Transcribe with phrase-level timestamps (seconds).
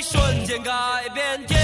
[0.00, 0.72] 瞬间改
[1.12, 1.57] 变天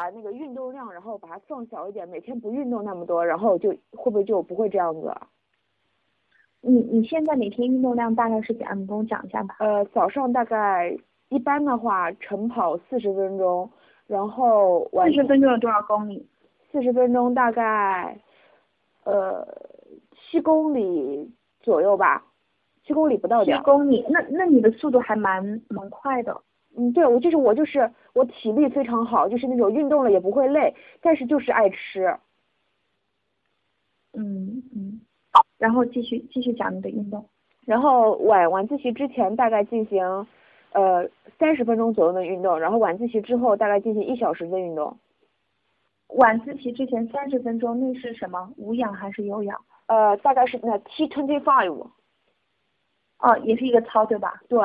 [0.00, 5.26] 把那个运动量，然后把它放小一点，每天不运动那么多，然后就会不会就不会这样子啊？
[6.62, 8.80] 你你现在每天运动量大概是怎样？
[8.80, 9.56] 你跟我讲一下吧。
[9.60, 10.96] 呃，早上大概
[11.28, 13.70] 一般的话晨跑四十分钟，
[14.06, 16.26] 然后晚四十分钟有多少公里？
[16.72, 18.18] 四十分钟大概
[19.04, 19.46] 呃
[20.14, 21.30] 七公里
[21.60, 22.24] 左右吧，
[22.86, 23.62] 七公里不到七点儿。
[23.62, 26.40] 公里，那那你的速度还蛮蛮快的。
[26.76, 32.16] 嗯，对我就是我就是我体力非常好，就是那种运动了也不会累，但是就是爱吃。
[34.12, 35.00] 嗯嗯。
[35.58, 37.28] 然后继续继续讲你的运动。
[37.66, 40.26] 然后晚晚自习之前大概进行
[40.72, 41.08] 呃
[41.38, 44.98] 三十分钟左右的运动，然后晚自习之后大概进行一小时的运动。
[46.08, 48.52] 晚自习之前三十分钟，那是什么？
[48.56, 49.64] 无氧还是有氧？
[49.86, 51.90] 呃，大概是那 T twenty five。
[53.18, 54.40] 哦，也是一个操对吧？
[54.48, 54.58] 对。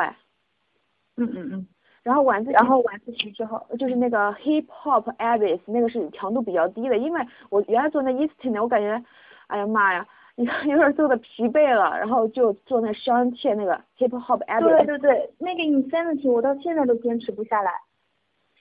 [1.18, 1.68] 嗯嗯嗯。
[2.06, 9.04] 然后晚自习，然后晚自习之后就是那个 hip hop Abyss，那个是强度比较低的，因为我原来做那 Easton 我感觉，
[9.48, 14.86] 哎呀妈呀，你看有点做的疲惫了，然后就做那商切那个 hip hop Abyss。
[14.86, 17.72] 对对对，那个 Insanity 我到现在都坚持不下来，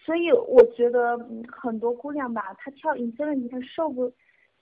[0.06, 4.10] 所以我觉得嗯很多姑娘吧，她跳 Insanity 她受不，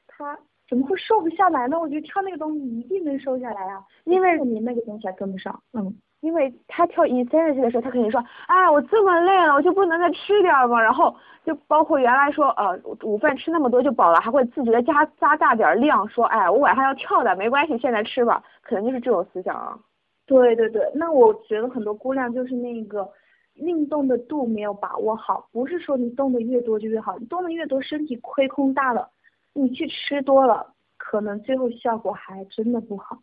[0.08, 0.36] 她
[0.72, 1.78] 怎么会瘦不下来呢？
[1.78, 5.94] 我觉得跳那个东西一定能瘦下来啊，因为你那个东西还跟不上，嗯。
[6.22, 10.80] 因为他跳 insanity 的时候，他肯定说，哎，我这么累了，我就不能再吃点儿吗？
[10.80, 19.76] 然后就包括原来说，呃，午饭吃那么多就饱了，还会自觉加加大点儿量，说，哎，我晚上要跳的，没关系，现在吃吧，可能就是这种思想啊。
[20.24, 23.06] 对对对，那我觉得很多姑娘就是那个
[23.54, 29.08] 运动的度没有把握好，不是说你动的越多就越好，你动的越多，身体亏空大了，
[29.54, 33.18] 你去吃多了，可能最后效果还真的不好。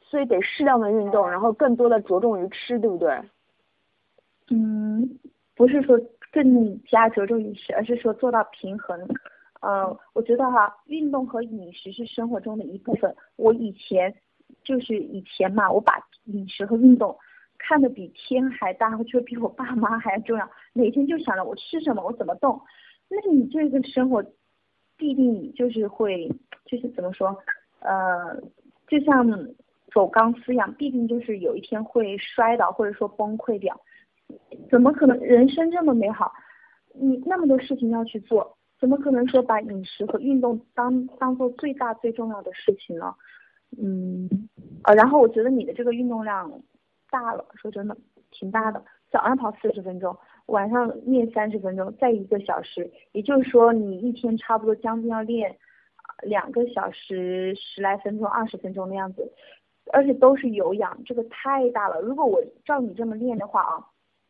[0.00, 3.08] 所以得适量的运动，然后更多的着重于吃，对不对？
[4.50, 5.20] 嗯，
[5.54, 5.96] 不是说
[6.32, 9.00] 更加着重于吃，而是说做到平衡。
[9.60, 13.14] 嗯，我觉得哈，运动和饮食是生活中的一部分。
[13.36, 14.12] 我以前
[14.64, 17.16] 就是以前嘛，我把饮食和运动
[17.56, 20.50] 看得比天还大，或者比我爸妈还重要。
[20.72, 22.60] 每天就想着我吃什么，我怎么动。
[23.08, 24.24] 那你这个生活
[25.00, 26.28] 必定就是会，
[26.66, 27.34] 就是怎么说，
[27.78, 28.38] 呃，
[28.86, 29.26] 就像
[29.94, 33.74] 走钢丝一样，必定就是有一天会摔倒，或者说崩溃掉。
[34.70, 35.18] 怎么可能？
[35.18, 36.30] 人生这么美好，
[36.92, 43.14] 你那么多事情要去做，怎么可能说把饮食和运动当当做最大最重要的事情呢？
[43.82, 44.28] 嗯，
[44.84, 46.52] 呃，然后我觉得你的这个运动量
[47.10, 47.96] 大了，说真的
[48.30, 48.84] 挺大的。
[49.10, 50.16] 早上跑四十分钟，
[50.50, 55.56] 晚上练三十分钟，再一个小时，也就是说你一天差不多将近要练
[56.22, 59.32] 两个小时十来分钟、二十分钟的样子，
[59.92, 62.00] 而且都是有氧，这个太大了。
[62.00, 63.86] 如果我照你这么练的话啊。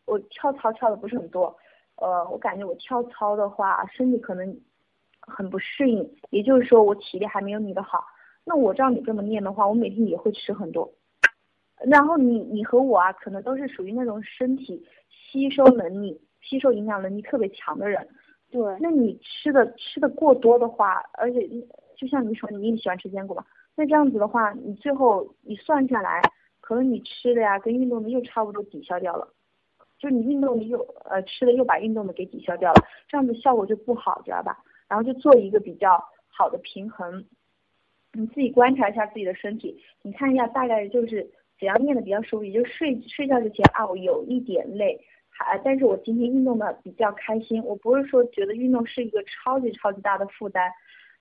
[0.07, 1.57] 我跳操跳的不是很多，
[2.03, 4.61] 呃，我感觉我跳操的话，身体可能
[5.21, 8.03] 很不适应，也就是说我体力还没有你的好。
[8.45, 10.91] 那我照你这么练的话，我每天也会吃很多。
[11.89, 18.07] 然后你你和我啊，可能都是属于那种身体吸收能力、吸收营养能力特别强的人。
[18.51, 18.61] 对。
[18.81, 21.49] 那你吃的吃的过多的话，而且
[21.97, 23.45] 就像你说你也喜欢吃坚果嘛，
[23.77, 26.21] 那这样子的话，你最后你算下来，
[26.61, 29.29] 可能你吃的呀跟运动的又差不多抵消掉了，
[29.99, 34.59] 就你运动的又呃吃的又把运动的给抵消掉了，这样子效果就不好，知道吧？
[34.89, 37.25] 然后就做一个比较好的平衡，
[38.13, 41.31] 你自己观察一下自己的身体，你看一下大概就是
[41.61, 44.99] 怎样练的比较舒服，也就睡睡觉之前啊，我有一点累，
[45.29, 50.73] 还但是我今天运动的比较开心，我不是说觉得运动是一个超级超级大的负担，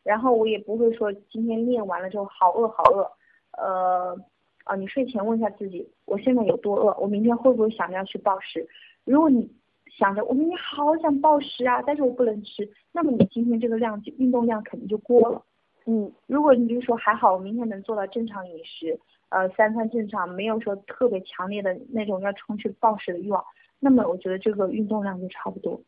[0.03, 3.12] 然后我也不会说今天练完了之后好饿好饿，
[3.57, 4.18] 呃
[4.63, 8.65] 啊，你睡前问一下自己，我现在有多饿，我明天会不会想着要去暴食？
[9.03, 9.50] 如果你
[9.97, 15.44] 想着我明天好想暴食啊，但是我不能吃，那么你今天这个量就运动量肯定就过了。
[15.86, 23.43] 嗯，如果你就说还好，我明天能做到正常饮食，呃，三餐正常，没有说特别强烈的那种要冲去暴食的欲望，
[23.79, 25.79] 那么我觉得这个运动量就差不多。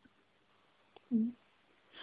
[1.10, 1.34] 嗯，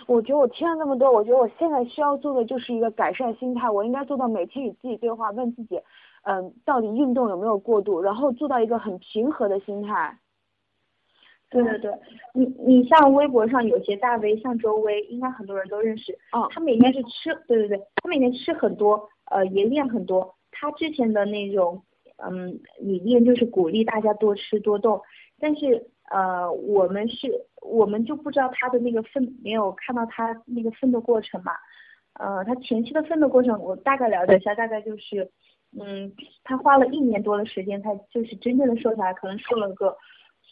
[0.06, 5.82] 我觉得我听了那么多，我觉得我现在需要做的就是一个改善心态，我应该做到每天与自己对话，问自己，
[6.24, 10.20] 嗯，到底运动有没有过度，然后做到一个很平和的心态。
[11.50, 11.92] 对对对，
[12.34, 16.14] 你你像微博上有些大 V，像周薇，应该很多人都认识。
[16.32, 16.48] 哦。
[16.52, 20.36] 他每天是吃，对对对，他每天吃很多，呃，也练很多。
[20.60, 21.82] 他之前的那种，
[22.18, 25.02] 嗯，理念就是鼓励大家多吃多动。
[25.40, 31.54] 但是，呃，我们是，我们就不知道他的那个奋，没有看到他那个奋斗过程嘛。
[32.20, 35.32] 呃，他前期的奋斗过程，我大概了解一下，大概就是，
[35.80, 36.12] 嗯，
[36.44, 39.96] 他花了一年多的时间，他就是真正的瘦下来，可能瘦了个。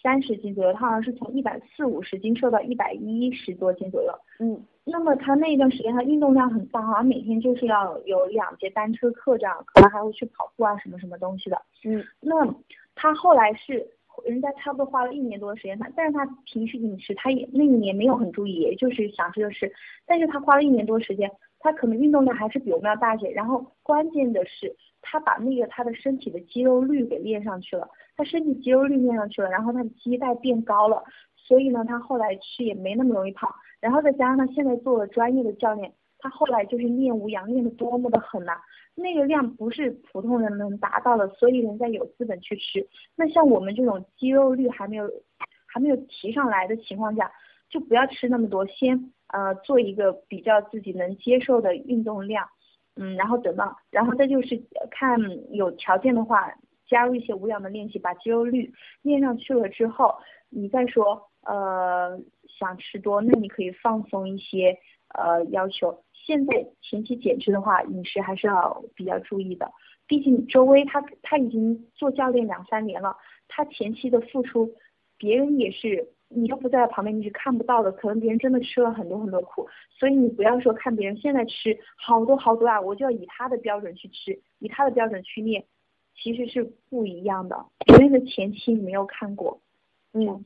[0.04, 4.13] 三十斤左右，他好像是从一百四五十斤瘦到一百一十多斤左右。
[4.39, 11.61] 嗯，那么他那一段时间他运动量很大，好像每天就是要有两节单车课这样，可能还会去跑步啊什么什么东西的。
[11.83, 12.55] 嗯，那
[12.95, 13.85] 他后来是
[14.25, 19.69] 人家差不多花了一年多的时间，他但是他平时饮食他也那一年没有很注意，也就是想吃就吃，
[20.05, 21.29] 但是他花了一年多时间，
[21.59, 23.29] 他可能运动量还是比我们要大一些。
[23.31, 27.87] 然后关键的是他把那个他的身体的肌肉率给练上去了。
[28.15, 31.03] 他身体肌肉率练上去了，然后他的肌带变高了，
[31.47, 33.49] 所以呢，他后来吃也没那么容易胖。
[33.79, 38.53] 然后再加上他现在做了专业的教练，他后来就是练无氧练的多么的狠呐，
[38.95, 42.85] 那个量不是普通人能达到的，所以人家有资本去吃。
[43.15, 45.09] 那像我们这种肌肉率还没有
[45.65, 47.31] 还没有提上来的情况下，
[47.69, 52.47] 就不要吃那么多，先呃做一个比较自己能接受的运动量，
[52.95, 54.61] 嗯，然后等到然后再就是
[54.91, 55.17] 看
[55.51, 56.51] 有条件的话。
[56.89, 58.71] 加入一些无氧的练习，把肌肉率
[59.01, 60.15] 练上去了之后，
[60.49, 62.19] 你再说呃
[62.59, 64.77] 想吃多，那你可以放松一些
[65.13, 66.03] 呃要求。
[66.13, 69.71] 现在前期减脂的话，饮食还是要比较注意的。
[70.07, 73.15] 毕竟周薇他他已经做教练两三年了，
[73.47, 74.73] 他前期的付出，
[75.17, 77.91] 别人也是你又不在旁边，你是看不到的。
[77.91, 85.65] 可能别人真的吃了很多很多苦，所以你不要说看别人现在吃好多好多啊，我就要以他的标准去吃，以他的标准去练。
[86.19, 89.61] 其实是不一样的，别人的前期你没有看过，
[90.13, 90.43] 嗯，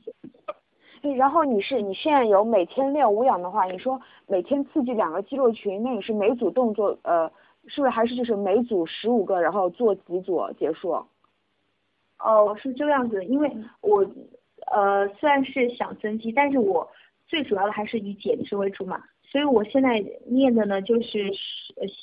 [1.10, 7.28] 然后你是你现在有每天练无氧的话，你说每天刺激两个肌肉群，那你是每组动作呃，
[7.66, 10.90] 是不是还是就是每组十五个，然后做几组结束？
[12.18, 14.06] 哦，是这个样子，因为我
[14.70, 16.88] 呃虽然是想增肌，但是我
[17.26, 21.32] 最主要的还是以减脂为主嘛，所以我现在练的呢就是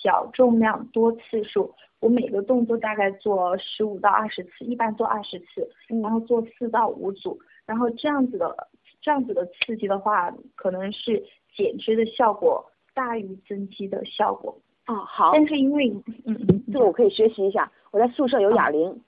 [0.01, 1.73] 小重量多次数。
[2.01, 5.69] 我每个动作大概做十五到二十次，一般做二十次，
[6.01, 8.55] 然后做四到五组，然后这样子的
[9.01, 11.23] 这样子的刺激的话，可能是
[11.55, 14.59] 减脂的效果大于增肌的效果。
[14.87, 15.31] 哦，好。
[15.33, 15.89] 但是因为，
[16.25, 17.71] 嗯嗯，这个我可以学习一下。
[17.91, 19.01] 我在宿舍有哑铃。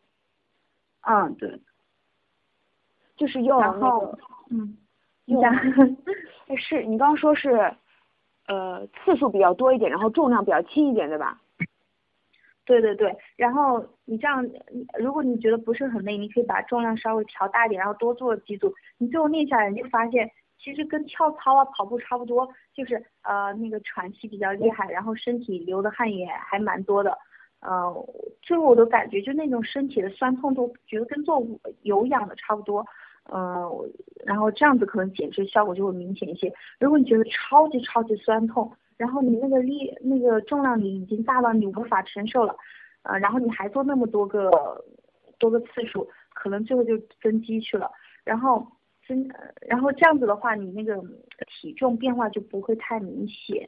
[1.02, 1.60] 嗯，对。
[3.18, 4.18] 就是用那个，
[4.52, 4.78] 嗯，
[5.26, 5.44] 用。
[6.58, 7.74] 是你刚刚说是，
[8.48, 11.41] 呃，次数比较多一点，然后重量比较轻一点，对吧？
[12.66, 14.48] 对对对，然后你这样，
[15.00, 18.74] 如果你觉得不是很累，你可以把重量稍微调大一点，然后多做几组。
[18.98, 27.18] 你最后练下来，你就发现其实跟跳操啊、跑步差不多，就是呃那个喘气比较厉害，然后身体流的汗也还蛮多的。
[27.62, 27.94] 呃，
[28.42, 31.46] 最后我都感觉就那种身体的酸痛都觉得跟做
[31.82, 32.86] 有氧的差不多。
[33.32, 33.70] 嗯，
[34.26, 36.52] 然后这样子可能减脂效果就会明显一些。
[36.80, 42.56] 如果你觉得超级超级酸痛，然后你那个力那个重量你已经大到你无法承受了，
[43.02, 44.52] 呃，然后你还做那么多个
[45.40, 47.90] 多个次数，可能最后就增肌去了。
[48.24, 48.64] 然后
[49.08, 49.28] 增，
[49.68, 51.02] 然后这样子的话，你那个
[51.48, 53.68] 体重变化就不会太明显，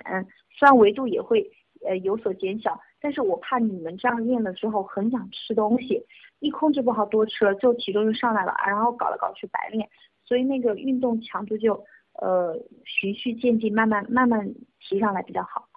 [0.52, 1.50] 虽然维度也会
[1.84, 6.06] 呃有所减小，但是我怕你们这样练了之后很想吃东西，
[6.42, 9.90] 一控制不好多吃了，就体重就上来了，然后搞来搞去白练，
[10.24, 11.84] 所以那个运动强度就
[12.24, 15.68] 呃循序渐进，慢慢慢慢提上来比较好。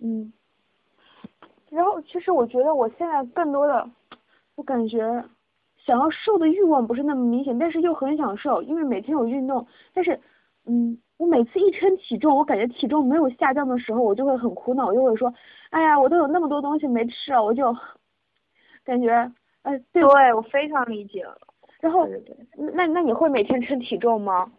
[0.00, 0.32] 嗯。
[1.70, 3.88] 然后其实我觉得我现在更多的，
[4.56, 5.24] 我感觉
[5.76, 10.20] 想要瘦的欲望不是那么明显，但是又很想瘦，因为每天有运动，但是
[10.66, 10.98] 嗯。
[11.16, 15.32] 我每次一称体重，我感觉体重没有下降的时候，我就会很苦恼，我就会说，
[15.70, 17.72] 哎呀，我都有那么多东西没吃啊，我就
[18.82, 19.12] 感觉，
[19.62, 20.02] 哎，对，
[20.34, 21.24] 我非常理解。
[21.80, 22.36] 然后，对对，
[22.74, 24.50] 那那你会每天称体重吗？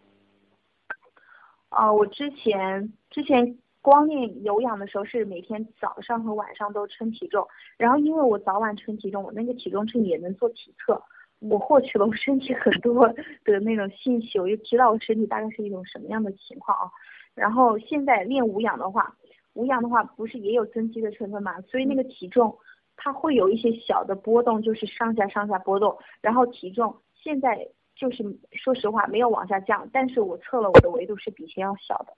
[1.76, 11.00] 啊，我之前之前光练有氧的时候是每天早上和晚上都称体重，然后因为我早晚称体重，我那个体重秤也能做体测。
[11.40, 13.06] 我获取了我身体很多
[13.44, 16.90] 的那种信息，我就知道我身体大概是一种什么样的情况啊。
[17.34, 19.14] 然后现在练无氧的话，
[19.52, 22.56] 无氧的话不是也有增肌的成分嘛，所以那个体重
[22.96, 25.94] 它会有一些小的波动，就是上下上下波动。
[26.22, 28.22] 然后体重现在就是
[28.52, 32.12] 说实话没有往下降，但是我测了我的维度是比以前要小的。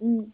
[0.00, 0.32] 嗯，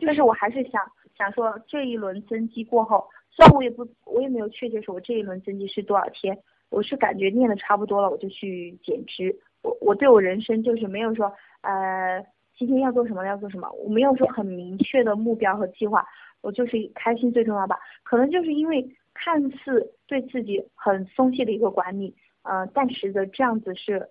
[0.00, 0.82] 但是我还是想
[1.16, 6.36] 想说这一轮增肌过后，虽然我也不我也没有确切说我这一轮增肌是多少天。
[6.68, 9.34] 我是感觉练的差不多了，我就去减脂。
[9.62, 12.20] 我我对我人生就是没有说，呃，
[12.58, 16.04] 今天要做什么要做什么，我没有说很明确的目标和计划。
[16.40, 17.78] 我就是开心最重要吧。
[18.02, 22.12] 可能就是因为看似对自己很松懈的一个管理，
[22.46, 24.08] 呃，但实则这样子是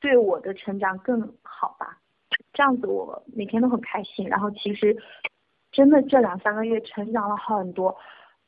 [0.00, 1.98] 对我的成长更好吧。
[2.52, 4.28] 这样子我每天都很开心。
[4.28, 4.96] 然后其实
[5.70, 7.96] 真的这两三个月成长了很多。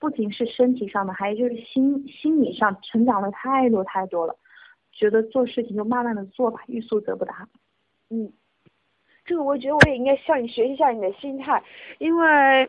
[0.01, 4.37] 不仅是身体上的，还有就是心心理上成长了太多太多了，
[4.93, 7.49] 觉得做事情就慢慢的做吧，欲速则不达。
[8.11, 8.31] 嗯，
[9.25, 11.63] 这个我觉得我也应该向你学习一下你的心态，
[11.99, 12.69] 因为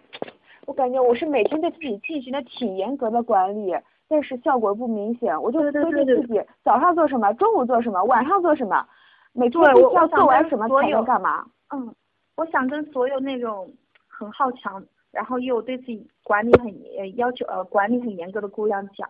[0.65, 3.75] 我感觉我是每天对自己进行的挺严格的管理，
[4.07, 5.41] 但是效果不明显。
[5.41, 5.71] 我就规
[6.05, 8.85] 定自己早上做什么，中午做什么，晚上做什么，
[9.33, 9.61] 每天
[9.93, 11.45] 要做完什么才能干嘛。
[11.73, 11.93] 嗯，
[12.35, 13.73] 我想跟所有那种
[14.07, 14.83] 很好强。
[15.11, 16.67] 然后又对自己管理很
[16.99, 19.09] 呃要求呃管理很严格的姑娘讲，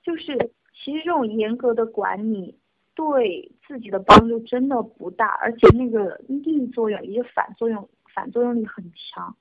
[0.00, 2.56] 就是其实这种严格的管理
[2.94, 9.34] 对自己的帮助真的不大，而且那个逆作用也就反作用反作用力很强，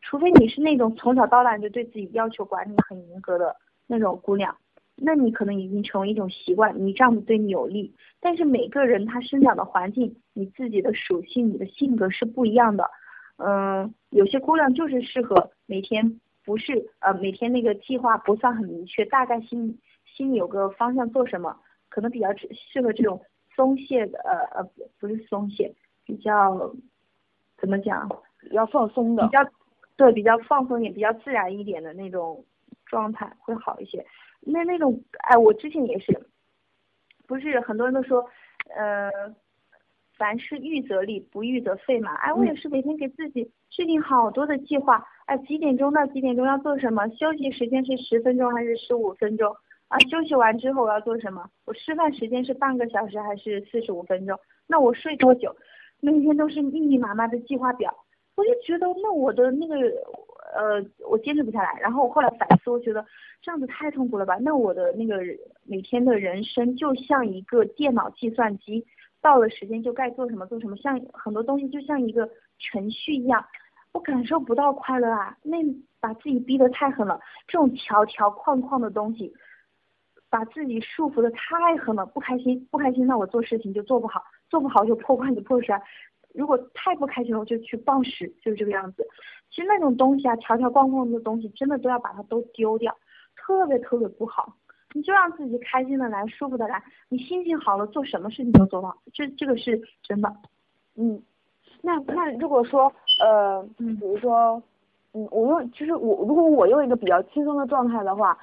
[0.00, 3.54] 除非你是那种从小到大就对自己要求管理很严格的
[3.92, 4.56] 那种姑娘，
[4.96, 7.94] 那你可能已经成为一种习惯，你这样子对你有利。
[8.20, 12.88] 但是每个人他生长的环境、你自己的属性、你的性格是不一样的。
[13.36, 21.54] 嗯，有些姑娘就是适合每天不是呃每天那个计划不算很明确，大概心心里有个方向做什么，
[21.90, 23.20] 可能比较适合这种
[23.54, 25.74] 松懈的呃呃不是松懈，
[26.06, 26.74] 比较
[27.58, 28.08] 怎么讲，
[28.40, 29.38] 比较放松的，比较
[29.96, 32.44] 对比较放松一点，比较自然一点的那种
[32.92, 34.06] 状态会好一些。
[34.38, 36.16] 那那种哎，我之前也是，
[37.26, 38.24] 不是很多人都说
[38.76, 39.10] 呃。
[40.18, 42.14] 凡事预则立，不预则废嘛。
[42.16, 45.04] 哎，我也是每天给自己制定好多的计划。
[45.24, 47.08] 哎，几点钟到几点钟要做什么？
[47.08, 49.52] 休息时间是十分钟还是十五分钟？
[49.88, 51.50] 啊，休息完之后我要做什么？
[51.64, 54.38] 我吃饭时间是半个小时还是四十五分钟？
[54.68, 55.56] 那我睡多久？
[55.98, 57.92] 每天都是密密麻麻的计划表。
[58.36, 59.74] 我就觉得那我的那个
[60.54, 61.78] 呃，我坚持不下来。
[61.80, 63.04] 然后我后来反思，我觉得
[63.40, 64.36] 这样子太痛苦了吧？
[64.40, 65.18] 那我的那个
[65.64, 68.86] 每天的人生就像一个电脑计算机。
[69.20, 73.46] 到了时间就该做什么做什么，像很多东西就像一个程序一样，
[73.92, 75.58] 我感受不到快乐啊，那
[76.00, 79.32] 把自己逼得太狠了，这种条条框框的东西，
[80.28, 84.20] 把自己束缚的太狠了，不开心不开心，那我做事情就做不好，
[84.50, 85.80] 做不好就破罐子破摔，
[86.34, 89.06] 如果太不开心了，我就去暴食，就是这个样子。
[89.50, 92.96] 其实那种东西啊，条条框框的东西，真的都要把它都丢掉，
[93.36, 94.54] 特别特别不好。
[94.94, 100.30] 你就让自己开心的来，舒服的来，你心情好了，做什么事情都做到，这这个是真的。
[100.96, 101.22] 嗯，
[101.80, 104.62] 那那如果说呃，比如说，
[105.14, 108.36] 嗯，我用其实我如果我用一个比较轻松的状态的话，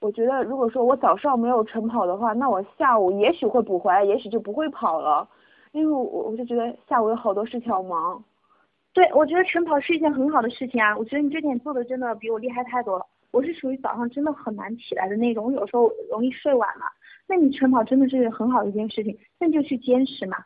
[0.00, 5.28] 我觉得如果说我早上没有晨跑的话，那我下午也许会补回来，也许就不会跑了，
[5.72, 8.22] 因为我我就觉得下午有好多事情要忙。
[8.92, 13.06] 对，我觉得晨跑是一件很好的事情啊，我觉得你这点做的真的比我厉害太多了。
[13.30, 16.86] 我是属于早上真的很难起来的那种，我有时候容易睡晚嘛。
[17.28, 20.38] 那你晨跑真的是很好的一件事情，那你就去坚持嘛。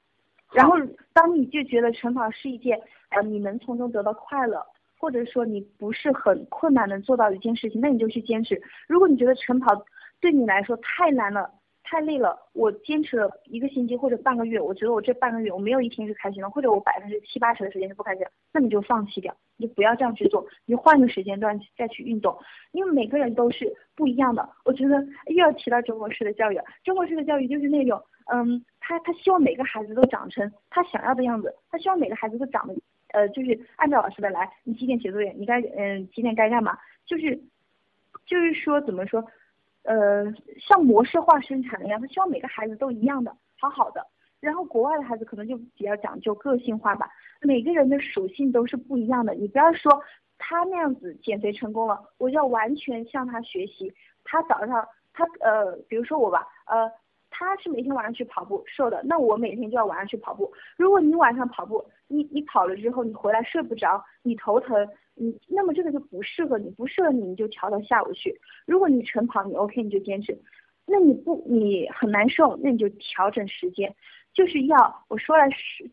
[0.52, 0.75] 然后
[1.14, 2.78] 当你就觉得晨跑是一件
[3.09, 4.62] 呃你能从中得到快乐，
[4.99, 8.61] 或者说你不是很困难能做到一件事情，那你就去坚持。
[8.87, 9.73] 如果你觉得晨跑
[10.21, 11.50] 对你来说太难了，
[11.84, 22.36] 太累了，我坚持了一个星期或者半个月，我觉得我这半个月我没有一天是开心的，或者我百分之七八十的时间是不开心，那你就放弃掉，你就不要这样去做，你换个时间段再去运动，
[22.72, 24.48] 因为每个人都是不一样的。
[24.64, 32.74] 我觉得又要提到中国式的教育，中国式的教育就是那种，嗯，他他希望每个孩子都长成他想要的样子，他希望每个孩子都长得，
[33.12, 37.38] 呃，就是按照老师的来，你几点写作业，你该嗯几点该干嘛，就是
[38.24, 39.22] 就是说怎么说？
[39.84, 40.24] 呃，
[40.58, 44.06] 像模式化生产一样，他希望每个孩子都一样的，好好的。
[44.40, 47.08] 然后国外的孩子可能就比较讲究个性化吧，
[47.40, 49.32] 每个人的属性都是不一样的。
[49.34, 50.02] 你不要说
[50.36, 53.90] 他那样子减肥成功了，我就要完全向他学习。
[54.22, 56.90] 他早上他呃，比如说我吧，呃，
[57.36, 60.52] 他是每天晚上去跑步瘦的，那我每天就要晚上去跑步。
[60.76, 64.88] 如果你晚上跑步，你你跑了之后你回来睡不着，你头疼。
[65.16, 68.36] 你那么这个就不适合你，不适合你你就调到下午去。
[68.66, 70.36] 如果你晨跑你 OK 你就坚持，
[70.86, 73.94] 那你不你很难受那你就调整时间，
[74.32, 75.44] 就是要我说了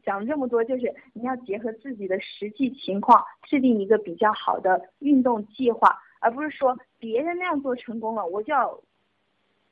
[0.01, 8.81] 讲这么多就是你要结合自己的实际情况制定一个比较好的运动计划，而不是说别人那样做成功了我就要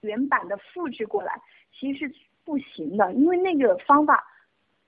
[0.01, 4.23] 原版的复制过来，其实是不行的，因为那个方法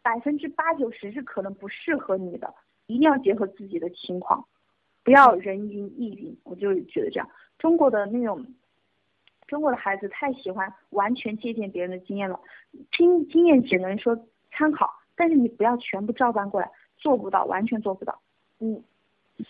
[0.01, 2.53] 百分之八九十是可能不适合你的，
[2.88, 4.45] 一定要结合自己的情况。
[5.03, 7.29] 不要人云亦云，我就觉得这样。
[7.57, 8.45] 中国的那种，
[9.47, 12.39] 中国的孩子太喜欢完全借鉴别人的经验了，
[12.91, 18.19] 经经验只能说参考，但是你不要全部照搬过来，做不到，完全做不到。
[18.59, 18.83] 嗯，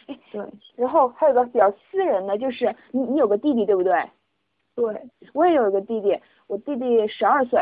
[0.07, 0.45] 哎，对。
[0.75, 4.09] 然后还有个比较私人的，就是你你有个弟弟对不对？
[4.73, 6.17] 对，我也有一个弟弟，
[6.51, 7.59] 我弟弟十二岁。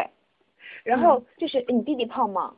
[0.84, 2.56] 然后就是你弟弟胖吗？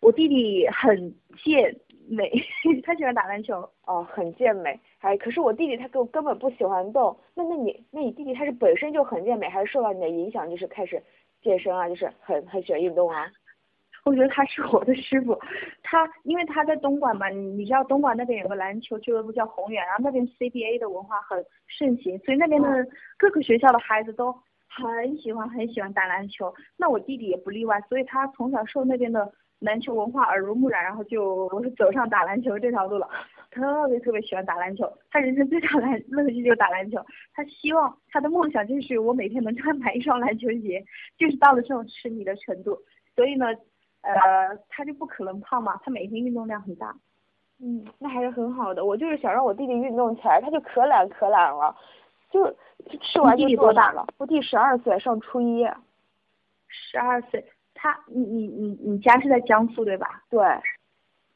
[0.00, 1.14] 我弟弟很
[1.44, 1.76] 健。
[2.08, 2.30] 美，
[2.86, 4.78] 他喜欢打篮球哦，很健美。
[5.00, 7.18] 哎，可是我弟弟他根根本不喜欢动。
[7.34, 11.02] 那那你那你弟弟他是本身就很健美，还是受到你的影响，就是开始
[11.42, 13.26] 健身啊，就是很很喜欢运动啊？
[14.06, 15.36] 我觉得他是我的师傅。
[15.82, 22.86] 他因为他在东莞嘛，你你知道东莞那边有个篮球俱乐部叫宏远，然后那边 CBA 的文化很盛行，所以那边的
[23.18, 24.32] 各个学校的孩子都
[24.68, 26.54] 很喜欢很喜欢打篮球。
[26.76, 29.32] 那我弟弟也不例外，所以他从小受那边的。
[29.60, 31.48] 篮球文化耳濡目染，然后就
[31.78, 33.08] 走上打篮球这条路了。
[33.50, 36.98] 特别特别喜欢打篮球，他人生最大的乐 趣就是打篮球。
[37.32, 40.84] 他希望他的梦想就是我每天能穿满一双篮球鞋，
[41.16, 42.78] 就是到了这种痴迷的程度。
[43.14, 43.46] 所以呢，
[44.02, 44.14] 呃，
[44.68, 46.94] 他就不可能胖嘛，他每天运动量很大。
[47.58, 48.84] 嗯，那还是很好的。
[48.84, 51.74] 我就是想让我弟弟运动起来，他就可懒可懒了，
[52.30, 52.54] 就
[53.00, 54.06] 吃完就多大了？
[54.18, 55.66] 我弟十二岁，上初一。
[56.68, 57.44] 十二岁。
[57.74, 60.22] 他，你你你你家是在江苏对吧？
[60.30, 60.40] 对。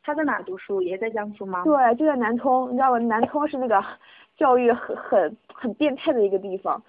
[0.02, 0.80] 他在哪读书？
[0.80, 1.62] 也在江苏吗？
[1.64, 2.98] 对，就在南通，你知道吗？
[2.98, 3.84] 南通是那个
[4.36, 6.82] 教育很很很变态的一个地方。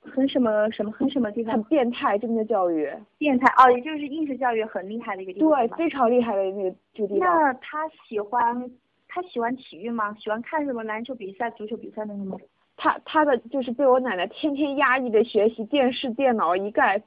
[0.00, 1.54] 很什么什么很什么地方？
[1.54, 2.88] 很变态，这边的教育。
[3.18, 5.48] 变态哦，也就是应试教育很厉害的一个地方。
[5.50, 7.28] 对，非常厉害的那个这个地方。
[7.28, 8.70] 那他喜欢
[9.08, 10.14] 他喜欢体育吗？
[10.14, 12.36] 喜欢看什么篮球比赛、足球比赛那种吗？
[12.76, 17.00] 他他的就是被我奶奶天天压抑的学习，电视电脑一概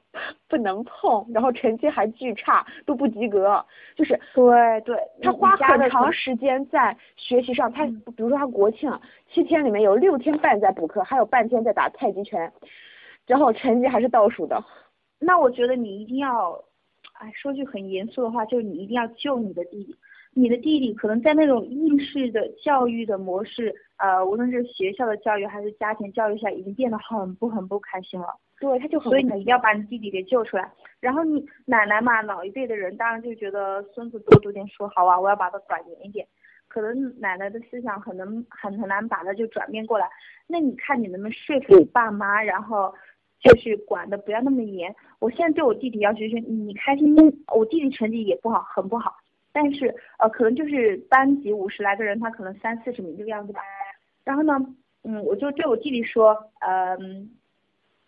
[0.48, 3.64] 不能碰，然后成绩还巨差，都不及格。
[3.94, 7.70] 就是对对，他花很长时间在学习上。
[7.70, 8.90] 他比如说他国庆
[9.30, 12.50] 七天里面有六天半在补课，还有半天在打太极拳，
[13.26, 14.64] 然后成绩还是倒数的。
[15.18, 16.64] 那我觉得你一定要，
[17.12, 19.96] 哎，说句很严肃的话，就是你一定要救你的弟弟。
[20.34, 28.28] 你的弟弟可能在那种应试的教育的模式，呃，无论是学校的教育还是家庭教育下，已经变得很不很不开心了。
[28.60, 29.10] 对，他就很。
[29.10, 30.70] 所以你一定要把你弟弟给救出来。
[31.00, 36.26] 然后你奶奶嘛，老一辈的人当然就觉得孙子多读点书好啊，我要把他管严一点。
[36.66, 40.08] 可能奶奶的思想很能很很难把他就转变过来。
[40.46, 42.92] 那你看你能不能说服爸妈，然后
[43.40, 44.94] 就是管的不要那么严。
[45.18, 47.16] 我现在对我弟弟要求就是，你开心，
[47.56, 49.14] 我弟弟成绩也不好，很不好。
[49.60, 53.60] 但是呃，可能就是班级五十来个人，他可能三四十名这个样子吧。
[54.22, 54.56] 然后呢，
[55.02, 57.28] 嗯，我就对我弟弟说，嗯，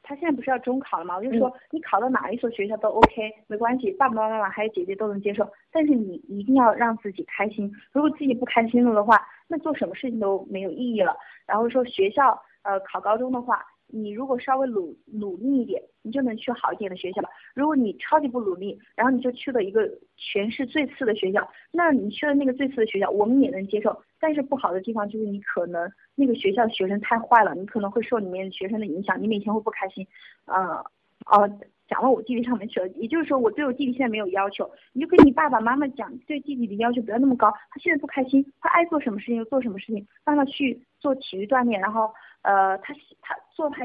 [0.01, 5.45] 他现在不是要中考了嘛，我就说你考到哪一所学校都 OK，没关系，爸爸妈妈还有姐姐都能接受。
[5.73, 11.17] 但是你一定要让自己开心，如果自己不开心了的话，那做什么事情都没有意义了。
[11.47, 13.67] 然后说学校呃考高中的话。
[13.93, 17.23] 你如果稍微努努力一点，你就能去好一点的学校。
[17.55, 24.03] 如果你超级不努力，然后你就去了一个全市最次的学校，那你去了那个最次的学校，我们也能接受。
[24.19, 30.07] 但是不好的地方就是你可能那个学校的学生太坏了，你可能会受里面学生的影响，你每天会不开心。
[30.47, 30.85] 呃，
[31.27, 31.51] 哦，
[31.91, 37.51] 讲到我弟弟上面去了，也就是说我对我弟弟现在没有要求，你就跟你爸爸妈妈讲，对弟弟的要求不要那么高。
[37.51, 42.11] 他现在不开心，他爱做什么事情就做什么事情，让他去做体育锻炼，然后。
[42.43, 43.85] 呃，他他做他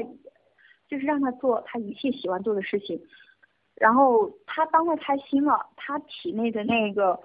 [0.88, 2.98] 就是让他做他一切喜欢做的事情。
[3.74, 7.20] 然后他当他开心了，他体内的那个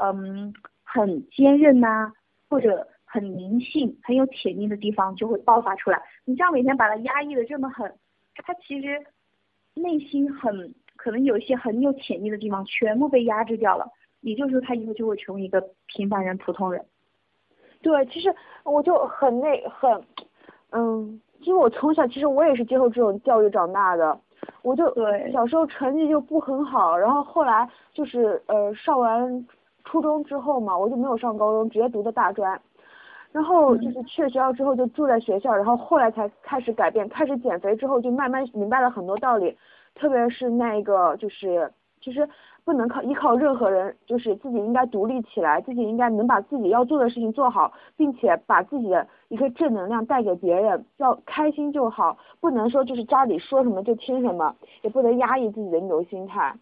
[0.00, 2.12] 嗯很坚韧呐、
[2.48, 6.00] 或者很灵性、很有潜力的地方就会爆发出来。
[6.24, 7.92] 你这样每天把他压抑的这么狠，
[8.44, 9.04] 他其实
[9.76, 13.86] 内心很可能有一些很有潜力的地方全部被压制掉了。
[14.22, 16.84] 也就是说，他以后就会成为一个平凡人、普通人。
[17.80, 18.34] 对，其实
[18.64, 20.02] 我就很那很，
[20.70, 24.18] 嗯，因为我从小其实我也是接受这种教育长大的，
[24.62, 29.46] 我就对小时候成绩就不很好，然后后来就是呃上完
[29.84, 32.60] 初中之后嘛，我就没有上高中，直接读的大专，
[33.36, 39.54] 然后就是去了学校之后就住在学校，然后后来才开始改变，开始减肥之后就慢慢明白了很多道理，
[39.94, 41.70] 特别是那个就是
[42.00, 42.26] 其实
[42.64, 56.54] 不能靠依靠任何人，就是自己应该独立起来，自己应该能把自己要做的事情做好，并且把自己的一个正能量带给别人，要开心就好，不能说就是家里说什么就听什么，也不能压抑自己的那种心态。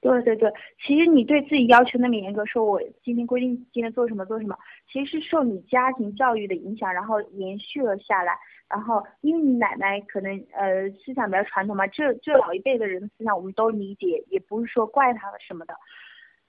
[0.00, 0.52] 对对对，
[0.86, 4.56] 其实你对自己要求那么严格，说我今天规定今天做什么做什么，
[4.92, 8.38] 其实是受你家庭教育的影响，然后延续了下来。
[8.68, 15.74] 然后因为你奶奶可能呃思想比较传统嘛，这这老一辈的人的思想我们都理解，也不是说怪他什么的。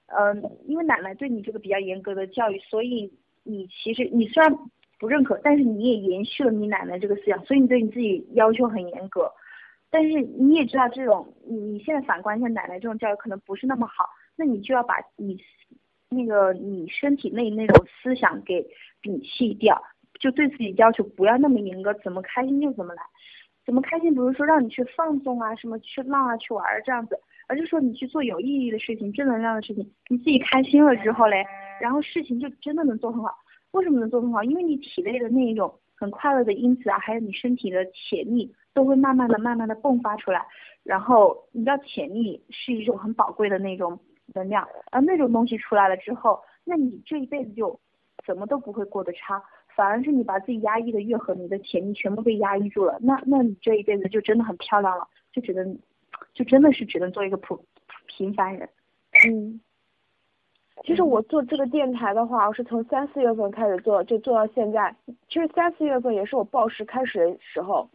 [0.08, 3.12] 嗯、因为奶奶对你这个比较严格的教育，所以
[3.44, 4.54] 你其实你虽然
[5.00, 9.32] 不认可，但是你也延续了你奶奶这个思想，所以你对你自己要求很严格。
[9.92, 15.38] 但是你也知道，这种你你现在反观一下奶奶这种教育可能不是那么好，那你就要把你
[16.10, 18.66] 那个你身体内那种思想给
[19.02, 19.82] 摒弃掉，
[20.20, 23.02] 就对自己要求不要那么严格，怎么开心就怎么来，
[23.66, 31.46] 怎么开心不是说让你去放纵啊，什么去浪啊去玩儿这样子，而是说你去做有意义的事情、正能量的事情，你自己开心了之后嘞，
[31.82, 33.32] 然后事情就真的能做很好。
[33.72, 34.44] 为什么能做很好？
[34.44, 40.46] 因为你体内的那一种很快乐的因子啊，还有你身体的潜力，都会慢慢的、慢慢的迸发出来。
[40.84, 44.00] 然后你知道，潜力是一种很宝贵的那种
[44.34, 47.80] 能量，而那种东西出来了之后，那你这一辈子就
[48.26, 49.44] 怎么都不会过得差，
[49.76, 55.78] 反而是你把自己压抑的越狠，你的潜力全部被压抑住了，那那你这一辈子就真的很漂亮了，就只能，
[56.34, 57.64] 就真的是只能做一个普
[58.08, 58.70] 平凡人。
[59.28, 59.60] 嗯，
[60.84, 64.94] 其实我做这个电台的话，我是从三四月份开始做，就做到现在。
[65.28, 67.88] 其实三四月份也是我暴食开始的时候，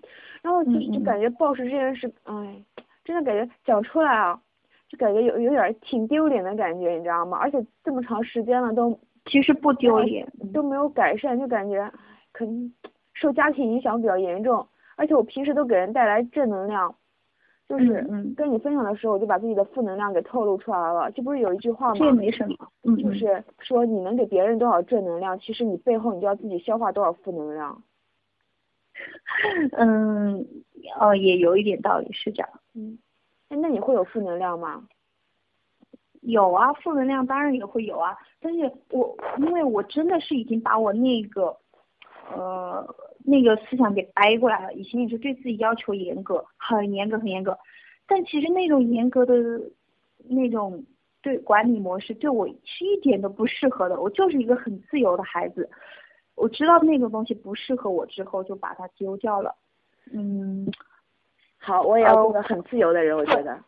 [0.42, 2.62] 然后就就感觉暴食这件事，哎，
[3.04, 4.38] 真的感觉讲出来啊，
[4.88, 7.38] 就感觉有有点挺丢脸的感觉，你知道吗？
[7.40, 11.92] 而且这么长时间了都其实不丢脸，都没有改善，就感觉哎
[12.32, 12.72] 可能
[13.14, 14.66] 受家庭影响比较严重，
[14.96, 16.94] 而且我平时都给人带来正能量，
[17.68, 21.10] 就是嗯嗯跟你分享的时候，我就把自己的负能量给透露出来了。
[21.12, 22.12] 这不是有一句话这也？
[22.12, 22.56] 没什么。
[22.82, 27.82] 嗯，嗯就是说你能给别人多少正能量，其实你背后你就要自己消化多少负能量。
[29.72, 30.46] 嗯，
[31.00, 32.48] 哦，也有一点道理，是这样。
[32.74, 32.98] 嗯，
[33.48, 34.84] 哎，那你会有负能量吗？
[36.20, 41.56] 有啊，负能量当然也会有啊，但是我因为我真的是已经把我那个，
[42.32, 47.58] 呃，那个思想给掰过来了，以前也是对自己要求严格，很严格很严格，
[48.06, 49.34] 但其实那种严格的
[50.28, 50.84] 那种
[51.20, 55.68] 对管理模式对我是一点都不适合的，我就是一个很自由的孩子，
[56.34, 59.54] 我知道那个东西不适合我之后就把它丢掉了，
[60.12, 60.66] 嗯。
[61.58, 63.58] 好，我也要哦做个很自由的人，我觉得。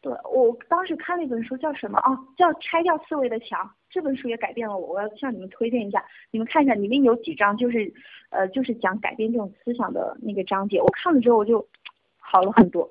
[0.00, 2.16] 对，我当时看了一本书，叫什么啊？
[2.36, 3.64] 叫《拆掉思维的墙》。
[3.90, 6.04] 这本书也改变了我，我要向你们推荐一下。
[6.30, 7.92] 你们看一下，里面有几章就是，
[8.30, 10.80] 呃，就是讲改变这种思想的那个章节。
[10.80, 11.66] 我看了之后，我就
[12.18, 12.88] 好了很多。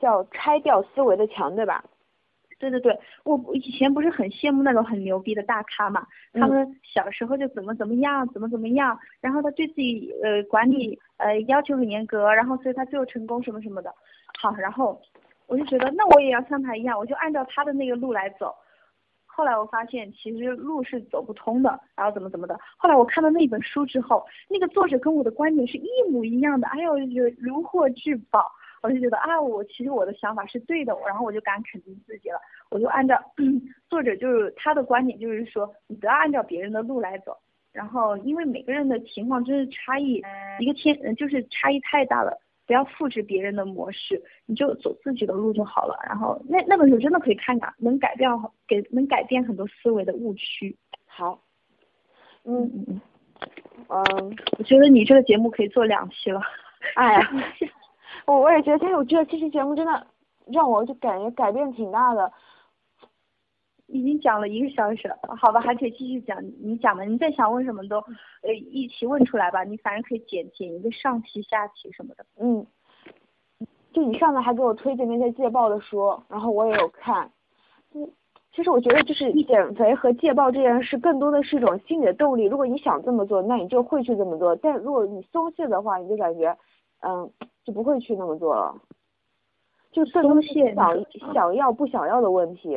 [0.00, 1.84] 叫拆掉思维的墙，对吧？
[2.60, 13.92] 对对对，我我以前不是很羡慕那种很牛逼的大咖嘛，他嗯们小时候就怎么怎么样，怎么怎么样，然后他对自己呃管理呃要求很严格，然后所以他最后成功什么什么的。
[14.40, 15.00] 好，然后
[15.48, 18.54] 我就觉得那我也要像他一样，我就按照他的那个路来走。
[19.24, 22.58] 后来我发现其实路是走不通的，然后怎么怎么的。
[22.76, 28.44] 后来我看到那本书之后，那个作者跟我的观点是一模一样的，哎呦，我就觉得如获至宝。
[28.80, 32.38] 我就觉得啊，我其实我的想法是对的，然后我就敢肯定自己了。
[32.70, 33.20] 我就按照、
[33.90, 37.36] 作者就是他的观点，就是说你不要按照别人的路来走。
[37.72, 40.22] 然后因为每个人的情况真是差异，
[40.60, 45.98] 一个天就是差异太大了，不要复制别人的模式，你就走自己的路就好了。
[46.06, 48.30] 然后那那本书真的可以看看，能改变
[48.68, 50.76] 给能改变很多思维的误区。
[51.06, 51.40] 好。
[52.44, 53.00] 嗯嗯嗯
[53.88, 56.40] 嗯，嗯，我觉得你这个节目可以做两期了。
[56.94, 57.30] 哎呀，
[58.26, 60.06] 我我也觉得，但是我觉得这期节目真的
[60.46, 62.32] 让我就感觉改变挺大的。
[63.88, 66.38] 已经讲了一个小时了，好吧，还可以继续讲。
[66.62, 67.96] 你讲吧，你再想问什么都，
[68.42, 69.64] 呃，一起问出来吧。
[69.64, 72.24] 你反正可以剪剪一个上期、下期什么的。
[72.38, 72.66] 嗯，
[73.92, 77.32] 就你上次还给我推荐那些戒暴的书，然后我也有看。
[77.94, 78.06] 嗯，
[78.52, 82.44] 其实我觉得就是减肥和戒暴这件事，更多的是一种心理的动力。
[82.44, 86.54] 如果你想这么做，那你就会去这么做；但如果你松懈的话，你就感觉，
[87.00, 87.30] 嗯，
[87.64, 88.74] 就不会去那么做了。
[89.90, 92.76] 就更多是想想要不想要的问题。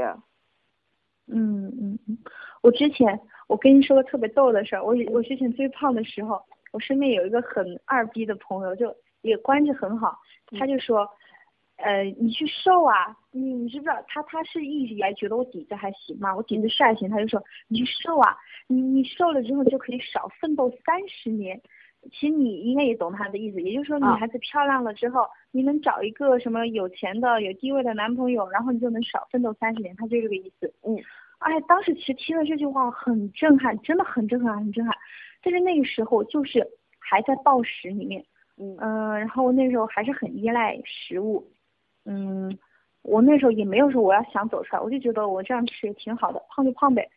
[1.31, 2.17] 嗯嗯嗯，
[2.61, 6.41] 我之前我跟你说个特别逗的事儿，我我之前最胖的时候，
[6.71, 10.17] 我身边有一个很二逼的朋友，就也关系很好，
[10.59, 11.07] 他就说，
[11.77, 18.35] 呃，你去瘦啊，你你知不知道他他是一直以来觉得我底子还行嘛，我底子是还行，他就说你去瘦啊，
[18.67, 21.61] 你你瘦了之后就可以少奋斗三十年。
[22.11, 30.73] 其实你应该也懂他的意思，也就是说女孩子漂亮了之后，你能找一个什么有钱的、有地位的男朋友，然后你就能少奋斗三十年，他就这个意思。
[30.81, 30.97] 嗯，
[31.41, 34.95] 哎，当时其实听了这句话很震撼，真的很震撼，很震撼。
[35.43, 36.65] 但是那个时候就是
[36.99, 38.23] 还在暴食里面，
[38.57, 41.47] 嗯嗯，然后那时候还是很依赖食物，
[42.05, 42.57] 嗯，
[43.01, 47.09] 我那时候也没有说我要想走出来，我就觉得我这样吃也挺好的，胖就胖呗。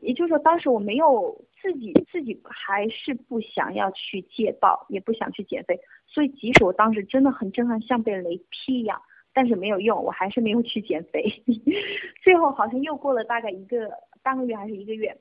[0.00, 9.00] 也就是说，当时我没有自己自己还是不想要去戒暴，也不想去减肥，所以即使我当时真的很震撼，像被雷劈一样，
[9.34, 11.24] 但是没有用，我还是没有去减肥。
[12.22, 13.90] 最后好像又过了大概一个
[14.22, 15.14] 半个月还是一个月，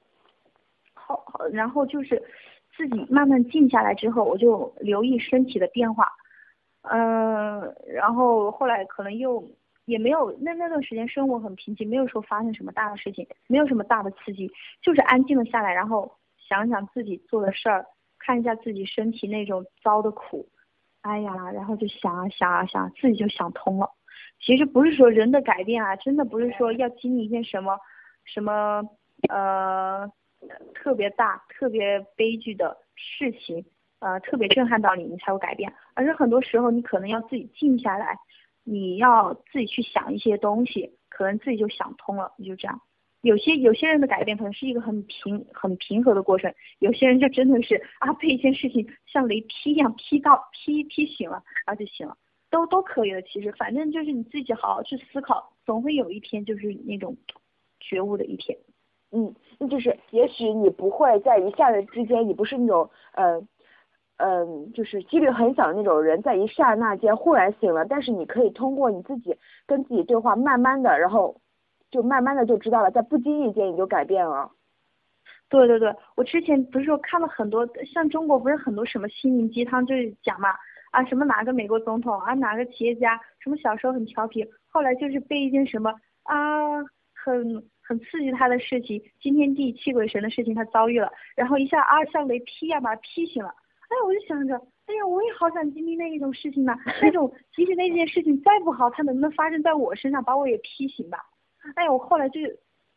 [0.93, 1.21] 好，
[1.51, 2.23] 然后就是
[2.77, 6.09] 自己慢慢静下来之后，我就留意身体的变化，
[6.83, 9.43] 嗯，然后后来可能又。
[9.85, 14.49] 也没有，那那段时间生活很平静，没有说发生什么大的事情，没有什么大的刺激，
[14.81, 17.85] 就是安静了下来，然后想想自己做的事儿，
[18.17, 20.47] 看一下自己身体那种遭的苦，
[21.01, 23.91] 哎呀，然后就想啊想啊想，自己就想通了。
[24.45, 27.77] 其实不是说人的改变啊，真的不是说要经历一件什么
[28.25, 28.83] 什么
[29.29, 30.09] 呃
[30.73, 33.65] 特别大、特别悲剧的事情，
[33.99, 38.17] 呃特别震撼到你，你才会改变，而是很多时候你可能要自己静下来。
[38.65, 42.79] 你要自己去想一些东西，可能自己就想通了，你就这样。
[43.21, 52.15] 有些有些人的改变可能是一个很平很平和的过程，有些人就真的是啊被一件事情像雷劈一样劈到劈劈醒了，啊就行了，
[52.53, 53.21] 都都可以的。
[53.23, 57.17] 其实反正就是你自己好好去思考，总会有一天就是那种
[57.79, 58.55] 觉悟的一天。
[59.11, 63.41] 嗯，那就是也许你不会在一下子之间，你不是那种呃。
[64.17, 67.83] 嗯，就是几率很小的那种人，在一刹那间忽然醒了。
[67.83, 69.35] 但是你可以通过你自己
[69.65, 71.41] 跟自己对话，慢慢的，然后
[71.89, 74.51] 就慢慢的就知道了，在不经意间你就改变了。
[75.49, 80.49] 对对对，我之前不是说看了很多，像中国不是很多什么心灵鸡汤，就是讲嘛
[80.93, 85.91] 啊什么哪个美国总统啊哪个企业家什么小时候很调皮，后来就是被一件什么
[86.23, 86.79] 啊
[87.13, 93.49] 很很刺激他的事情，惊天地泣鬼神的事情他遭遇了，然后一下啊像雷劈一样把他劈醒了。
[93.49, 96.75] 哎，我就想着，哎呀，我也好想经历那一种事情呢。
[97.01, 101.17] 那种 即使那件事情再不好，它能不能发生在我身上，把我也劈醒吧？
[101.75, 102.39] 哎呀，我后来就，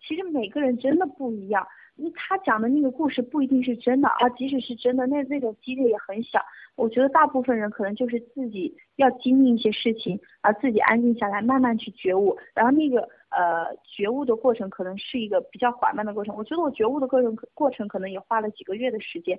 [0.07, 1.67] 其实每个人真的不一样。
[2.15, 6.41] 他讲的那个故事不一定是真的啊，即使是真的，那那种几率也很小。
[6.75, 12.37] 我觉得大部分人可能就是自己要经历一些事情，而自己安静下来，慢慢去觉悟。
[12.55, 16.37] 然后那个呃觉悟的过程可能是一个比较缓慢的过程。
[16.37, 19.39] 我觉得我觉悟的过程过程可能也花了几个月的时间。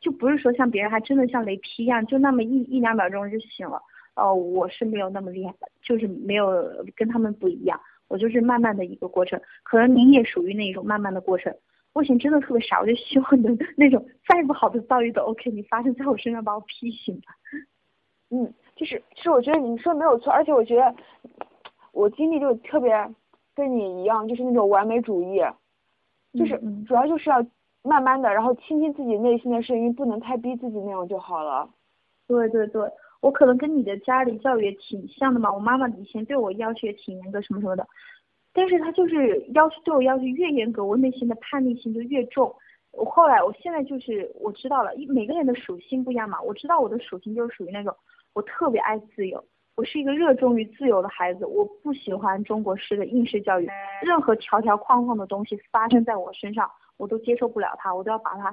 [0.00, 3.82] 就不是说像别人还真的像雷劈一样，就那么一一两秒钟就醒了。
[4.14, 7.80] 哦，我是没有那么厉害的，就是没有跟他们不一样。
[8.06, 11.52] 我就是慢慢的一个过程，可能你也属于那种慢慢的过程。
[11.92, 17.22] 我以前真的特别傻，我就希望能那种再不好的遭遇都 OK，你发生在我身上把我劈醒了。
[18.30, 20.94] 嗯，就是其实我觉得你说没有错，而且我觉得
[21.92, 22.92] 我经历就特别
[23.54, 25.40] 跟你一样，就是那种完美主义，
[26.38, 27.44] 就是主要就是要。
[27.84, 31.70] 慢慢的，然后倾听自己内心的声音，不能太逼自己，那样就好了。
[32.26, 32.82] 对对对，
[33.20, 35.50] 我可能跟你的家里教育也挺像的嘛。
[35.50, 37.86] 我妈妈以前对我要求也挺严格，什么什么的。
[38.58, 42.52] 但是他就是要求对我要求越严格，我内心的叛逆心就越重。
[42.90, 46.42] 我后来，我现在就是我知道了，因每个人的属性不一样嘛。
[46.42, 47.94] 我知道我的属性就是属于那种，
[48.34, 49.44] 我特别爱自由，
[49.76, 51.46] 我是一个热衷于自由的孩子。
[51.46, 53.68] 我不喜欢中国式的应试教育，
[54.02, 56.68] 任何条条框框的东西发生在我身上。
[56.96, 58.52] 我都接受不了他，我都要把他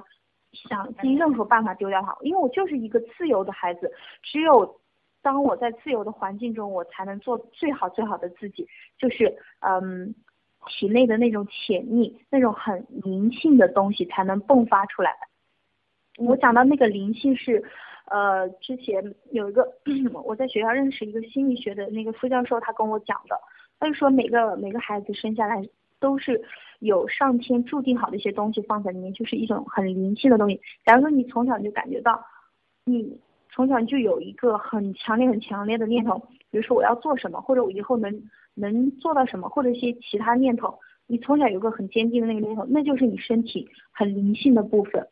[0.52, 3.90] 想尽任何办法丢掉他，因为我就是一个自由的孩子，
[4.22, 4.80] 只有
[5.26, 8.64] 当我在自由的环境中，我才能做最好最好的自己，
[8.96, 10.14] 就是嗯，
[10.68, 15.10] 体内的那种潜力，那种很灵性的东西才能迸发出来。
[16.18, 17.60] 我讲到那个灵性是，
[18.04, 19.68] 呃，之前有一个
[20.22, 23.36] 我在学校认识一个心理学的那个副教授，他跟我讲的，
[23.80, 25.68] 他就说每个每个孩子生下来。
[25.98, 26.42] 都是
[26.80, 30.60] 有上天注定好的一些东西放在里面，就是一种很灵性的东西。
[30.84, 32.22] 假如说你从小就感觉到，
[32.84, 33.18] 你
[33.56, 36.18] 从小就有一个很强烈、很强烈的念头，
[36.50, 40.78] 比如说我要做什么，或者我以后能能做到什么，或者一些其他念头。
[41.06, 45.08] 你从小有个很坚定的那个念头，那就是你身体很灵性的部分。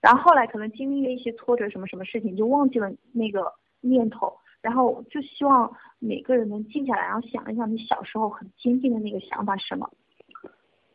[0.00, 4.32] 然后后来可能经历了一些挫折，什么什么事情就忘记了那个念头。
[4.60, 9.88] 然后就希望每个人能静下来，然后想一想你小时候很坚定的那个想法是什么。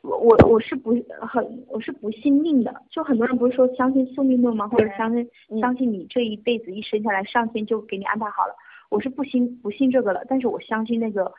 [0.02, 0.92] 我我我是不
[1.28, 4.68] 很我是不信命的，就很多人不是说相信宿命论吗？
[4.68, 8.56] 或者相信相信你这一辈子一生下来上天就给你安排好了。
[8.90, 11.34] 我是不信不信这个了，但是我相信那个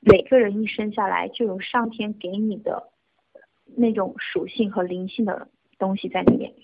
[0.00, 2.88] 每个人一生下来就有上天给你的
[3.76, 6.54] 那种属性和灵性的东西在里面。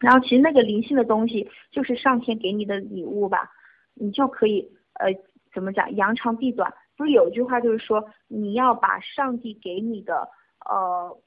[0.00, 3.52] 然后其实那个灵性的东西就是上天给你的礼物吧，
[3.92, 5.14] 你就可以呃
[5.52, 6.72] 怎么讲扬长避短。
[7.00, 10.28] 不是有一句话就是说，你要把上帝给你的
[10.66, 11.18] 呃，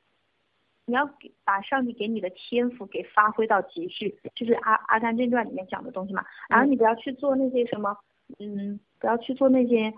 [0.85, 6.23] 你要给把上帝给你的天赋给发挥到极致，就是《阿阿甘正传》里面讲的东西嘛。
[6.47, 7.97] 然后你不要去做那些什么，
[8.37, 9.91] 嗯，不要去做那些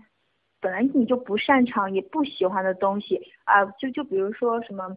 [0.61, 3.65] 本来你就不擅长也不喜欢的东西啊。
[3.77, 4.95] 就就比如说什么，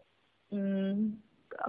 [0.49, 1.19] 嗯，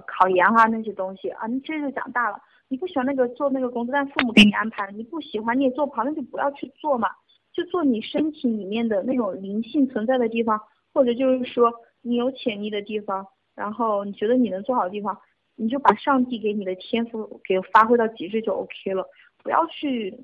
[0.07, 7.09] 考研啊那些东西啊，你这就长大了，你不喜欢那个做那个工作，但父母给你安排了，你不喜欢你也做不好，那就不要去做嘛。
[7.53, 10.61] 就做你身体里面的那种灵性存在的地方，
[10.93, 15.17] 或者就是说你有潜力的地方，然后你觉得你能做好的地方，
[15.55, 19.05] 你就把上帝给你的天赋给发挥到极致就 OK 了，
[19.43, 20.17] 不要去，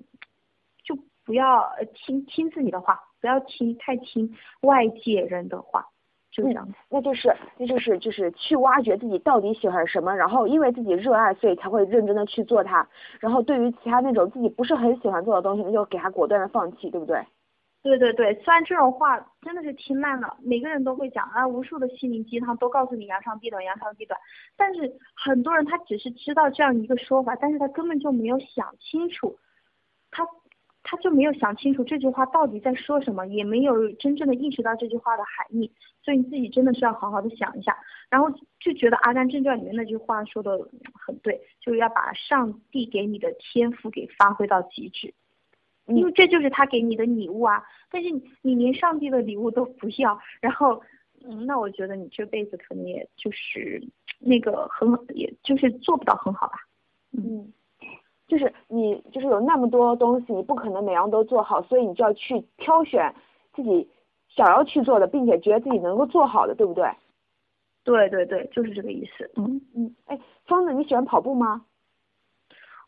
[0.84, 5.86] 就不要听听自己的话，不要听太听外界人的话，
[6.38, 6.68] 就这样。
[6.90, 12.88] 那就是那就是就是去挖掘自己到底喜欢什么，然后因为自己热爱，所以才会认真的去做它。
[13.20, 17.26] 然后对于其他那种自己不是很喜欢做的东西，那就给他果断的放弃，对不对？
[17.84, 24.20] 对对对，虽然这种话真的是听烂了，每个人都会讲啊，无数的心灵鸡汤都告诉你扬长避短，扬长避短。
[24.58, 29.38] 但是很多人他只是知道这样一个说法，但是他根本就没有想清楚，
[30.12, 30.28] 他
[30.90, 35.70] 他就没有想清楚这句话到底在说什么，也没有真正的意识到这句话的含义。
[36.02, 37.78] 所以你自己真的是要好好的想一下，
[38.10, 40.58] 然后就觉得《阿甘正传》里面那句话说的
[40.94, 45.14] 很对，就是要把上帝给你的天赋给发挥到极致。
[45.88, 48.10] 因为这就是他给你的礼物啊，但是
[48.42, 50.82] 你连上帝的礼物都不要，然后，
[51.24, 53.82] 嗯，那我觉得你这辈子可能也就是
[54.20, 56.56] 那个很，也就是做不到很好吧。
[57.12, 57.54] 嗯，
[58.28, 63.14] 就是你就是有那么多东西，你不可能每样都做好，所以你就要去挑选
[63.54, 63.90] 自己
[64.28, 66.90] 想要去做的，并且觉得自己能够做好的，对不对？
[67.84, 69.32] 对对对，就是这个意思。
[69.38, 71.66] 嗯嗯，哎，芳子，你喜欢跑步吗？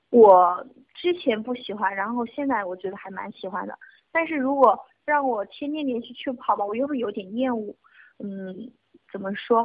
[0.09, 3.73] 我之前不喜欢，然后现在我觉得还蛮喜欢的。
[4.11, 7.73] 但是如果让我天天连续去跑吧，我又会有点厌恶。
[8.17, 8.71] 嗯，
[9.11, 9.63] 怎么说？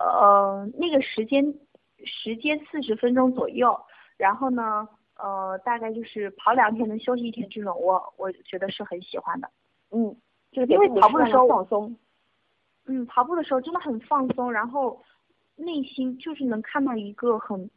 [0.00, 1.44] 呃，那个时间
[2.04, 3.78] 时间四十分钟左右，
[4.16, 9.50] 然后呢，呃，大概就是跑两天能休息一天这种，我我觉得是很喜欢的。
[9.90, 10.16] 嗯，
[10.50, 11.96] 就是因为跑步的时候放松。
[12.86, 15.00] 嗯，跑步的时候真的很放松，然后
[15.56, 17.70] 内心就是能看到一个很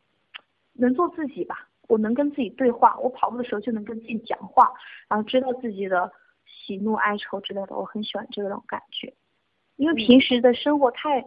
[0.73, 1.69] 能做自己吧。
[1.87, 4.73] 我能跟自己对话，我跑步的时候就能跟自己讲话，
[5.07, 6.11] 然后知道自己的
[6.45, 9.13] 喜怒哀愁之类的，我很喜欢这种感觉。
[9.75, 11.21] 因为平时的生活太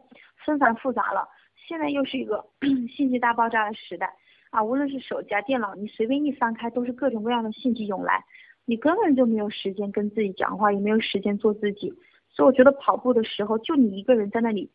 [0.45, 2.45] 纷繁复杂了，现在又是一个
[2.97, 4.17] 信息大爆炸的时代
[4.51, 8.25] 啊，无论是手机啊、电脑，你随便一翻开都是各种各样的信息涌来，
[8.65, 11.93] 你根本就没有时间跟自己讲话，也没有时间做自己。
[12.31, 14.71] 所以我觉得跑步的时候，就你一个人在那里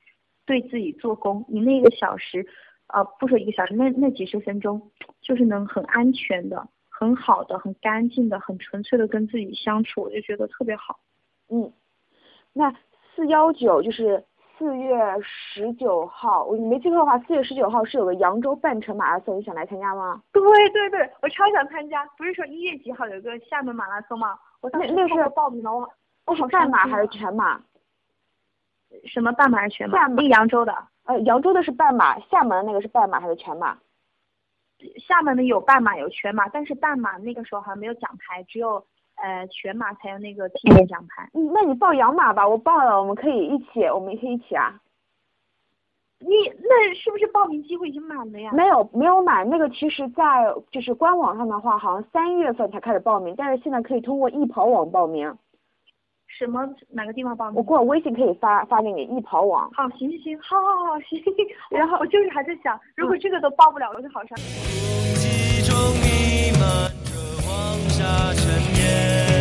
[0.46, 2.46] 对自己做工，你那一个小时。
[2.88, 11.00] 啊，不说一个小时，那那几十分钟，就是能很安全的、很好的、很干净的、很纯粹的跟自己相处，我就觉得特别好。
[11.50, 11.74] 嗯，
[12.52, 12.72] 那
[13.16, 14.24] 四幺九就是
[14.64, 20.22] 四月十九号，我你没记错的话，四月十九号是有个扬州半程马拉松，你想来参加吗？
[20.32, 22.06] 对对对，我超想参加。
[22.18, 24.40] 不是说一月几号有个厦门马拉松吗？
[24.62, 25.90] 我那时是报名了，我
[26.28, 27.60] 我好半马还是全马？
[29.04, 29.98] 什么半马还是全马？
[29.98, 30.74] 半马，扬州的。
[31.04, 33.78] 呃，扬州的是半马，厦门的那个是半马还是全马？
[35.06, 38.86] 厦门的有半马有全马，但是半马那个时候好像没有奖牌，只有
[39.24, 41.30] 呃全马才有那个纪念奖牌。
[41.34, 44.78] 嗯，那你报养马吧，我报了，我们可以一起，我们可以一起啊。
[46.20, 46.30] 你
[46.62, 48.52] 那是不是报名机会已经满了呀？
[48.54, 49.50] 没有，没有满。
[49.50, 50.24] 那个其实，在
[50.72, 55.34] 就是官网上的话，好像三月份才开始报名，但是现在可以通过易跑网报名。
[56.28, 57.56] 什么哪个地方报名？
[57.56, 59.70] 我过微信可以发发给你，易跑网。
[59.72, 61.22] 好，行行行，好好好，行。
[61.70, 66.13] 然后我就是还在想，如果这个都报不了，我就好伤心。
[68.04, 69.33] 那尘烟。